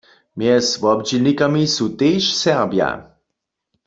[0.37, 2.89] Mjez wobdźělnikami su tež Serbja.